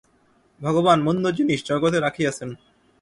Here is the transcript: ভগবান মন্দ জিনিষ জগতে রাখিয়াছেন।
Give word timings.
ভগবান 0.61 0.99
মন্দ 1.03 1.23
জিনিষ 1.37 1.59
জগতে 1.69 1.97
রাখিয়াছেন। 1.99 2.49